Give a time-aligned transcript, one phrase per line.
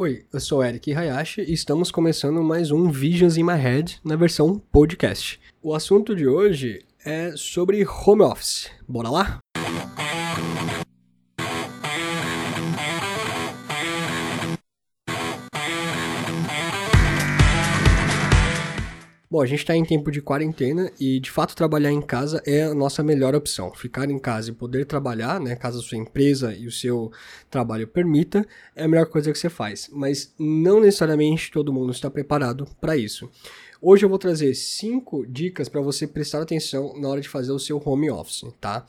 [0.00, 4.14] Oi, eu sou Eric Hayashi e estamos começando mais um Visions in My Head na
[4.14, 5.40] versão podcast.
[5.60, 8.70] O assunto de hoje é sobre home office.
[8.86, 9.40] Bora lá?
[19.30, 22.62] Bom, a gente está em tempo de quarentena e de fato trabalhar em casa é
[22.62, 23.70] a nossa melhor opção.
[23.74, 27.12] Ficar em casa e poder trabalhar, né, caso a sua empresa e o seu
[27.50, 29.90] trabalho permita, é a melhor coisa que você faz.
[29.92, 33.28] Mas não necessariamente todo mundo está preparado para isso.
[33.82, 37.58] Hoje eu vou trazer cinco dicas para você prestar atenção na hora de fazer o
[37.58, 38.86] seu home office, tá?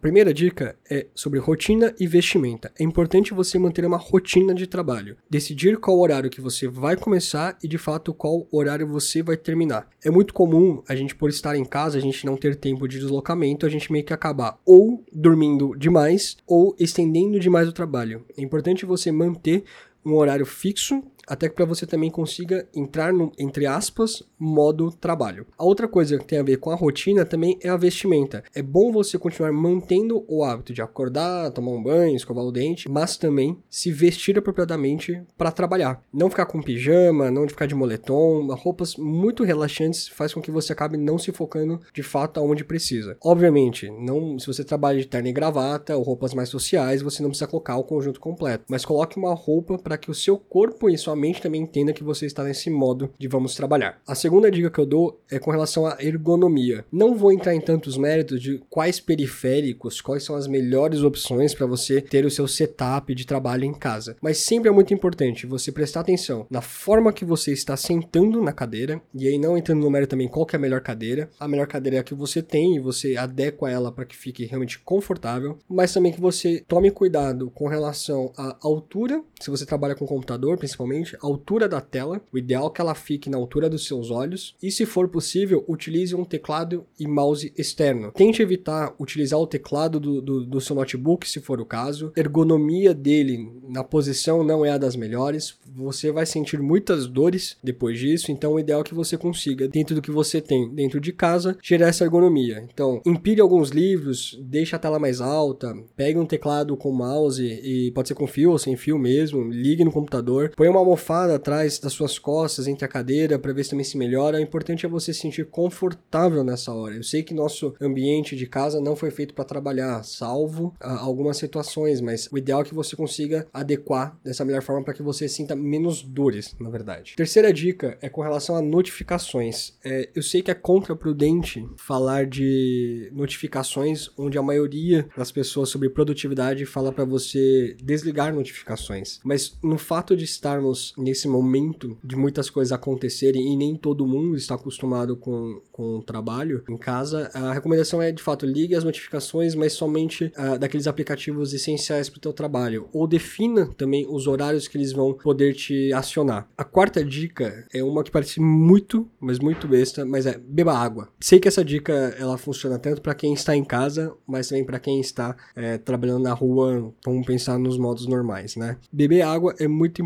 [0.00, 2.70] Primeira dica é sobre rotina e vestimenta.
[2.78, 7.58] É importante você manter uma rotina de trabalho, decidir qual horário que você vai começar
[7.60, 9.88] e de fato qual horário você vai terminar.
[10.04, 13.00] É muito comum a gente por estar em casa, a gente não ter tempo de
[13.00, 18.24] deslocamento, a gente meio que acabar ou dormindo demais ou estendendo demais o trabalho.
[18.36, 19.64] É importante você manter
[20.06, 25.46] um horário fixo até que para você também consiga entrar no, entre aspas, modo trabalho.
[25.56, 28.42] A outra coisa que tem a ver com a rotina também é a vestimenta.
[28.54, 32.88] É bom você continuar mantendo o hábito de acordar, tomar um banho, escovar o dente,
[32.88, 36.02] mas também se vestir apropriadamente para trabalhar.
[36.12, 40.72] Não ficar com pijama, não ficar de moletom, roupas muito relaxantes faz com que você
[40.72, 43.16] acabe não se focando de fato aonde precisa.
[43.22, 47.30] Obviamente, não, se você trabalha de terno e gravata ou roupas mais sociais, você não
[47.30, 50.98] precisa colocar o conjunto completo, mas coloque uma roupa para que o seu corpo e
[50.98, 54.00] sua mente também entenda que você está nesse modo de vamos trabalhar.
[54.06, 56.84] A segunda dica que eu dou é com relação à ergonomia.
[56.90, 61.66] Não vou entrar em tantos méritos de quais periféricos, quais são as melhores opções para
[61.66, 65.72] você ter o seu setup de trabalho em casa, mas sempre é muito importante você
[65.72, 69.90] prestar atenção na forma que você está sentando na cadeira, e aí não entrando no
[69.90, 71.28] mérito também qual é a melhor cadeira.
[71.38, 74.44] A melhor cadeira é a que você tem e você adequa ela para que fique
[74.44, 79.94] realmente confortável, mas também que você tome cuidado com relação à altura, se você trabalha
[79.94, 83.68] com computador principalmente, a altura da tela, o ideal é que ela fique na altura
[83.68, 88.12] dos seus olhos, e se for possível, utilize um teclado e mouse externo.
[88.12, 92.12] Tente evitar utilizar o teclado do, do, do seu notebook, se for o caso.
[92.16, 97.98] Ergonomia dele na posição não é a das melhores, você vai sentir muitas dores depois
[97.98, 101.12] disso, então o ideal é que você consiga, dentro do que você tem dentro de
[101.12, 102.64] casa, gerar essa ergonomia.
[102.72, 107.90] Então, empilhe alguns livros, deixe a tela mais alta, pegue um teclado com mouse e
[107.92, 110.97] pode ser com fio ou sem fio mesmo, ligue no computador, põe uma almofada
[111.34, 114.38] atrás das suas costas, entre a cadeira, para ver se também se melhora.
[114.38, 116.94] O importante é você se sentir confortável nessa hora.
[116.94, 121.36] Eu sei que nosso ambiente de casa não foi feito para trabalhar, salvo ah, algumas
[121.36, 125.28] situações, mas o ideal é que você consiga adequar dessa melhor forma para que você
[125.28, 127.14] sinta menos dores, na verdade.
[127.16, 129.74] Terceira dica é com relação a notificações.
[129.84, 135.88] É, eu sei que é contraprudente falar de notificações onde a maioria das pessoas sobre
[135.88, 142.50] produtividade fala para você desligar notificações, mas no fato de estarmos nesse momento de muitas
[142.50, 147.52] coisas acontecerem e nem todo mundo está acostumado com, com o trabalho em casa, a
[147.52, 152.20] recomendação é de fato ligue as notificações, mas somente uh, daqueles aplicativos essenciais para o
[152.20, 152.88] teu trabalho.
[152.92, 156.48] Ou defina também os horários que eles vão poder te acionar.
[156.56, 161.08] A quarta dica é uma que parece muito, mas muito besta, mas é beba água.
[161.20, 164.78] Sei que essa dica ela funciona tanto para quem está em casa, mas também para
[164.78, 168.76] quem está é, trabalhando na rua, vamos pensar nos modos normais, né?
[168.92, 170.02] Beber água é muito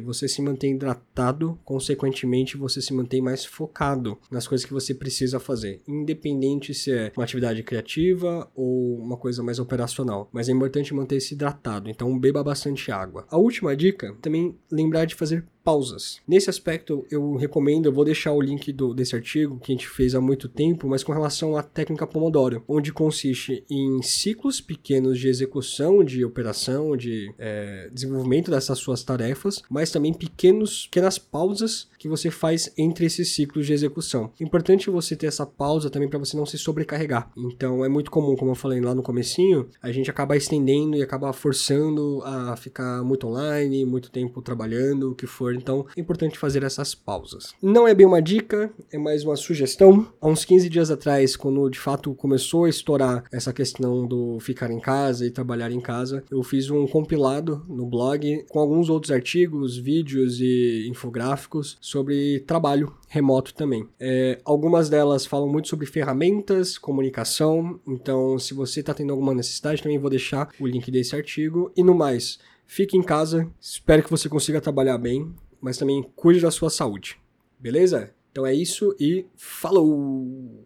[0.00, 5.38] você se mantém hidratado, consequentemente você se mantém mais focado nas coisas que você precisa
[5.38, 10.28] fazer, independente se é uma atividade criativa ou uma coisa mais operacional.
[10.32, 13.26] Mas é importante manter-se hidratado, então beba bastante água.
[13.30, 16.20] A última dica, também lembrar de fazer pausas.
[16.28, 19.88] Nesse aspecto, eu recomendo, eu vou deixar o link do, desse artigo que a gente
[19.88, 25.18] fez há muito tempo, mas com relação à técnica Pomodoro, onde consiste em ciclos pequenos
[25.18, 31.88] de execução, de operação, de é, desenvolvimento dessas suas tarefas, mas também pequenos, pequenas pausas
[31.98, 34.30] que você faz entre esses ciclos de execução.
[34.40, 37.28] Importante você ter essa pausa também para você não se sobrecarregar.
[37.36, 41.02] Então é muito comum, como eu falei lá no comecinho, a gente acaba estendendo e
[41.02, 46.38] acaba forçando a ficar muito online, muito tempo trabalhando, o que for então é importante
[46.38, 47.54] fazer essas pausas.
[47.62, 50.06] Não é bem uma dica, é mais uma sugestão.
[50.20, 54.70] Há uns 15 dias atrás, quando de fato começou a estourar essa questão do ficar
[54.70, 59.10] em casa e trabalhar em casa, eu fiz um compilado no blog com alguns outros
[59.10, 63.88] artigos, vídeos e infográficos sobre trabalho remoto também.
[63.98, 69.82] É, algumas delas falam muito sobre ferramentas, comunicação, então se você está tendo alguma necessidade,
[69.82, 71.70] também vou deixar o link desse artigo.
[71.76, 76.40] E no mais, fique em casa, espero que você consiga trabalhar bem mas também cuide
[76.40, 77.18] da sua saúde.
[77.58, 78.14] Beleza?
[78.30, 80.64] Então é isso e falou!